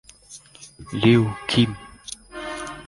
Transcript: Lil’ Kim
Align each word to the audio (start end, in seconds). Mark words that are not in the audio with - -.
Lil’ 0.99 1.29
Kim 1.47 1.71